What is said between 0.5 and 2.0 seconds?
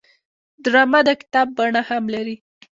ډرامه د کتاب بڼه